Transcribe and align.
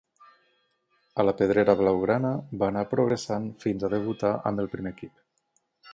A 1.23 1.25
la 1.27 1.33
pedrera 1.41 1.75
blaugrana 1.83 2.33
va 2.63 2.69
anar 2.73 2.85
progressant 2.95 3.45
fins 3.67 3.87
a 3.89 3.93
debutar 3.95 4.33
amb 4.53 4.65
el 4.65 4.71
primer 4.77 4.95
equip. 4.99 5.15